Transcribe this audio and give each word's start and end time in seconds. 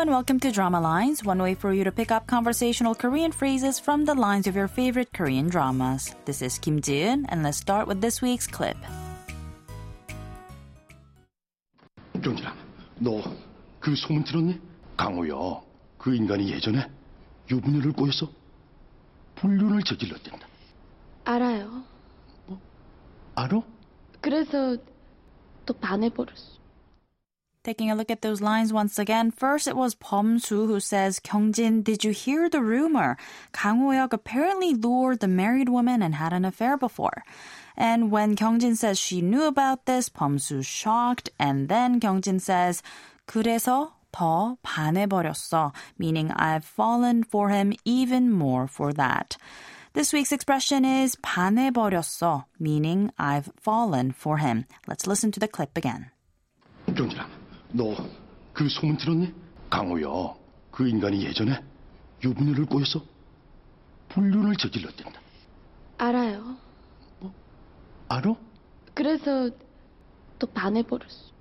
and 0.00 0.10
welcome 0.10 0.40
to 0.40 0.50
Drama 0.50 0.80
Lines, 0.80 1.22
one 1.22 1.40
way 1.40 1.54
for 1.54 1.72
you 1.72 1.84
to 1.84 1.92
pick 1.92 2.10
up 2.10 2.26
conversational 2.26 2.94
Korean 2.94 3.30
phrases 3.30 3.78
from 3.78 4.06
the 4.06 4.14
lines 4.14 4.46
of 4.46 4.56
your 4.56 4.68
favorite 4.68 5.12
Korean 5.12 5.48
dramas. 5.48 6.14
This 6.24 6.40
is 6.40 6.58
Kim 6.58 6.80
Ji-eun, 6.80 7.26
and 7.28 7.42
let's 7.42 7.58
start 7.58 7.86
with 7.86 8.00
this 8.00 8.22
week's 8.22 8.46
clip. 8.46 8.76
경진아, 12.22 12.54
너 13.00 13.22
그 13.80 13.94
소문 13.94 14.24
들었니? 14.24 14.58
강호여, 14.96 15.62
그 15.98 16.14
인간이 16.14 16.50
예전에 16.50 16.90
유부녀를 17.50 17.92
꼬여서 17.92 18.28
불륜을 19.36 19.82
저질렀댄다. 19.82 20.48
알아요. 21.24 21.84
알아? 23.34 23.60
그래서 24.22 24.76
또 25.66 25.74
반해버렸어. 25.74 26.56
Taking 27.63 27.91
a 27.91 27.95
look 27.95 28.09
at 28.09 28.23
those 28.23 28.41
lines 28.41 28.73
once 28.73 28.97
again. 28.97 29.29
First, 29.29 29.67
it 29.67 29.75
was 29.75 29.93
Bomsu 29.93 30.65
who 30.65 30.79
says, 30.79 31.19
"Kyungjin, 31.19 31.83
did 31.83 32.03
you 32.03 32.09
hear 32.09 32.49
the 32.49 32.59
rumor? 32.59 33.17
Kang 33.53 33.83
Oh-hyuk 33.83 34.13
apparently 34.13 34.73
lured 34.73 35.19
the 35.19 35.27
married 35.27 35.69
woman 35.69 36.01
and 36.01 36.15
had 36.15 36.33
an 36.33 36.43
affair 36.43 36.75
before." 36.75 37.23
And 37.77 38.09
when 38.09 38.35
Kyungjin 38.35 38.77
says 38.77 38.97
she 38.97 39.21
knew 39.21 39.43
about 39.43 39.85
this, 39.85 40.09
Bomsu's 40.09 40.65
shocked. 40.65 41.29
And 41.37 41.69
then 41.69 41.99
Kyungjin 41.99 42.41
says, 42.41 42.81
"그래서 43.27 43.93
더 44.11 44.57
반해버렸어," 44.65 45.71
meaning 45.99 46.31
I've 46.31 46.65
fallen 46.65 47.23
for 47.23 47.49
him 47.49 47.73
even 47.85 48.31
more 48.31 48.65
for 48.67 48.91
that. 48.93 49.37
This 49.93 50.11
week's 50.11 50.31
expression 50.31 50.83
is 50.83 51.15
반해버렸어, 51.17 52.45
meaning 52.57 53.11
I've 53.19 53.51
fallen 53.55 54.11
for 54.11 54.39
him. 54.39 54.65
Let's 54.87 55.05
listen 55.05 55.31
to 55.33 55.39
the 55.39 55.47
clip 55.47 55.77
again. 55.77 56.09
너 57.73 57.95
그 58.53 58.67
소문 58.67 58.97
들었니? 58.97 59.33
강호여, 59.69 60.37
그 60.71 60.87
인간이 60.87 61.23
예전에 61.23 61.63
유부녀를 62.23 62.65
꼬여서 62.65 63.01
불륜을 64.09 64.55
저질렀댄다. 64.57 65.19
알아요. 65.97 66.57
알아? 68.09 68.35
그래서 68.93 69.49
또 70.37 70.47
반해버렸어. 70.47 71.31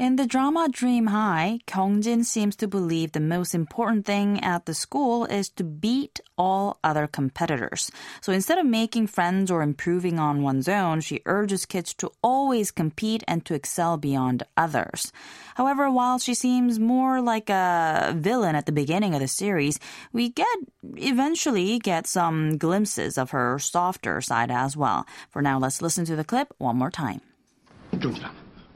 In 0.00 0.16
the 0.16 0.26
drama 0.26 0.66
Dream 0.70 1.08
High, 1.08 1.60
Kyungjin 1.66 2.24
seems 2.24 2.56
to 2.56 2.66
believe 2.66 3.12
the 3.12 3.20
most 3.20 3.54
important 3.54 4.06
thing 4.06 4.42
at 4.42 4.64
the 4.64 4.72
school 4.72 5.26
is 5.26 5.50
to 5.50 5.62
beat 5.62 6.20
all 6.38 6.78
other 6.82 7.06
competitors. 7.06 7.92
So 8.22 8.32
instead 8.32 8.56
of 8.56 8.64
making 8.64 9.08
friends 9.08 9.50
or 9.50 9.60
improving 9.60 10.18
on 10.18 10.42
one's 10.42 10.70
own, 10.70 11.02
she 11.02 11.20
urges 11.26 11.66
kids 11.66 11.92
to 11.96 12.10
always 12.22 12.70
compete 12.70 13.22
and 13.28 13.44
to 13.44 13.52
excel 13.52 13.98
beyond 13.98 14.42
others. 14.56 15.12
However, 15.54 15.90
while 15.90 16.18
she 16.18 16.32
seems 16.32 16.78
more 16.78 17.20
like 17.20 17.50
a 17.50 18.14
villain 18.16 18.56
at 18.56 18.64
the 18.64 18.72
beginning 18.72 19.12
of 19.12 19.20
the 19.20 19.28
series, 19.28 19.78
we 20.14 20.30
get 20.30 20.58
eventually 20.96 21.78
get 21.78 22.06
some 22.06 22.56
glimpses 22.56 23.18
of 23.18 23.32
her 23.32 23.58
softer 23.58 24.22
side 24.22 24.50
as 24.50 24.78
well. 24.78 25.06
For 25.28 25.42
now, 25.42 25.58
let's 25.58 25.82
listen 25.82 26.06
to 26.06 26.16
the 26.16 26.24
clip 26.24 26.54
one 26.56 26.78
more 26.78 26.90
time. 26.90 27.20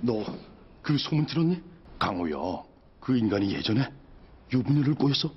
No. 0.02 0.26
그 0.84 0.98
소문 0.98 1.24
들었니? 1.24 1.62
강호여, 1.98 2.66
그 3.00 3.16
인간이 3.16 3.52
예전에 3.54 3.90
유부녀를 4.52 4.94
꼬여서 4.94 5.32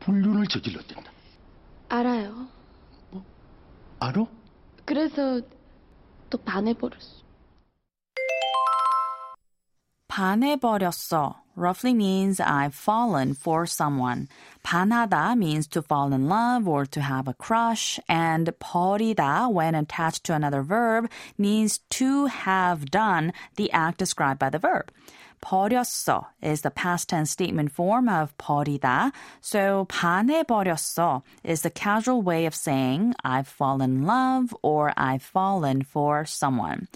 불륜을 0.00 0.46
저질렀댄다. 0.46 1.10
알아요. 1.88 2.46
알아? 3.98 4.24
그래서 4.84 5.40
또 6.30 6.38
반해버렸어. 6.38 7.26
반해버렸어 10.06 11.42
roughly 11.55 11.93
means 11.93 12.39
I've 12.39 12.73
fallen 12.73 13.33
for 13.33 13.65
someone. 13.65 14.27
반하다 14.65 15.37
means 15.37 15.67
to 15.67 15.81
fall 15.81 16.13
in 16.13 16.27
love 16.27 16.67
or 16.67 16.85
to 16.85 17.01
have 17.01 17.27
a 17.27 17.33
crush. 17.33 17.99
And 18.07 18.47
버리다, 18.59 19.51
when 19.51 19.75
attached 19.75 20.23
to 20.25 20.33
another 20.33 20.61
verb, 20.61 21.09
means 21.37 21.79
to 22.01 22.27
have 22.27 22.91
done 22.91 23.33
the 23.55 23.71
act 23.71 23.97
described 23.97 24.39
by 24.39 24.49
the 24.49 24.59
verb. 24.59 24.91
버렸어 25.41 26.25
is 26.41 26.61
the 26.61 26.71
past 26.71 27.09
tense 27.09 27.31
statement 27.31 27.71
form 27.71 28.07
of 28.07 28.35
버리다. 28.37 29.11
So 29.41 29.85
반해버렸어 29.89 31.23
is 31.43 31.61
the 31.61 31.69
casual 31.69 32.21
way 32.21 32.45
of 32.45 32.55
saying 32.55 33.13
I've 33.23 33.47
fallen 33.47 33.91
in 33.91 34.05
love 34.05 34.55
or 34.61 34.93
I've 34.95 35.23
fallen 35.23 35.81
for 35.81 36.25
someone. 36.25 36.87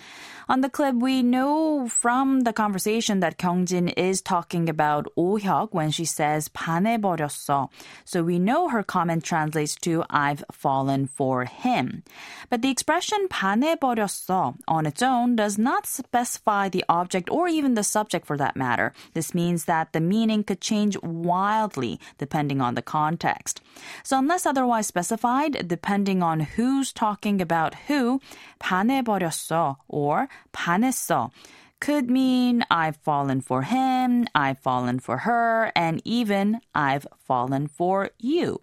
On 0.48 0.62
the 0.62 0.70
clip, 0.70 0.96
we 0.96 1.24
know 1.24 1.88
from 1.88 2.42
the 2.42 2.53
conversation 2.53 3.20
that 3.20 3.40
Kyungjin 3.40 3.92
is 3.98 4.22
talking 4.22 4.70
about 4.70 5.08
오혁 5.18 5.70
when 5.72 5.90
she 5.90 6.06
says 6.06 6.50
반해버렸어. 6.50 7.70
So 8.06 8.22
we 8.22 8.38
know 8.38 8.70
her 8.70 8.84
comment 8.84 9.24
translates 9.24 9.76
to 9.78 10.03
I've 10.09 10.44
fallen 10.52 11.08
for 11.08 11.46
him. 11.46 12.03
But 12.52 12.62
the 12.62 12.70
expression 12.70 13.28
반해버렸어 13.28 14.56
on 14.68 14.86
its 14.86 15.02
own 15.02 15.36
does 15.36 15.58
not 15.58 15.88
specify 15.88 16.70
the 16.70 16.86
object 16.88 17.30
or 17.31 17.48
even 17.48 17.74
the 17.74 17.84
subject 17.84 18.28
for 18.30 18.38
that 18.38 18.56
matter. 18.56 18.94
This 19.14 19.34
means 19.34 19.66
that 19.66 19.94
the 19.94 20.00
meaning 20.00 20.44
could 20.44 20.62
change 20.62 20.98
wildly 21.02 22.00
depending 22.18 22.62
on 22.62 22.76
the 22.76 22.81
context. 22.81 23.62
So 24.03 24.18
unless 24.20 24.46
otherwise 24.46 24.88
specified, 24.88 25.68
depending 25.68 26.22
on 26.22 26.42
who's 26.42 26.94
talking 26.94 27.42
about 27.42 27.76
who, 27.88 28.22
반해버렸어 28.59 29.78
or 29.88 30.30
반했어 30.53 31.31
could 31.80 32.09
mean 32.09 32.64
I've 32.72 32.98
fallen 32.98 33.42
for 33.42 33.64
him, 33.64 34.28
I've 34.34 34.59
fallen 34.59 35.00
for 35.00 35.20
her, 35.20 35.72
and 35.76 36.02
even 36.06 36.62
I've 36.74 37.06
fallen 37.28 37.68
for 37.68 38.12
you. 38.20 38.62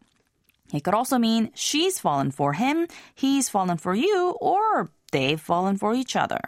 It 0.73 0.83
could 0.85 0.95
also 0.95 1.19
mean 1.19 1.51
she's 1.55 1.99
fallen 1.99 2.31
for 2.31 2.55
him, 2.55 2.89
he's 3.15 3.49
fallen 3.49 3.77
for 3.77 3.95
you, 3.95 4.35
or 4.41 4.91
they've 5.13 5.41
fallen 5.41 5.77
for 5.77 5.95
each 5.95 6.17
other. 6.17 6.41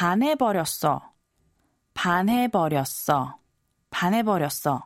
반해버렸어. 0.00 1.12
반해버렸어. 1.94 3.38
반해버렸어. 3.90 4.82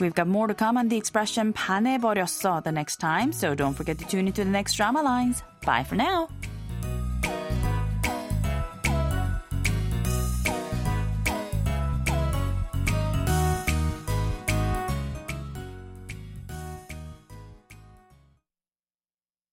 We've 0.00 0.14
got 0.14 0.26
more 0.26 0.48
to 0.48 0.54
come 0.54 0.76
on 0.76 0.88
the 0.88 0.96
expression 0.96 1.52
반해버렸어 1.52 2.62
the 2.62 2.72
next 2.72 2.96
time, 2.96 3.32
so 3.32 3.54
don't 3.54 3.74
forget 3.74 3.96
to 3.98 4.04
tune 4.04 4.26
into 4.26 4.44
the 4.44 4.50
next 4.50 4.74
drama 4.74 5.02
lines. 5.02 5.42
Bye 5.64 5.84
for 5.84 5.94
now. 5.94 6.28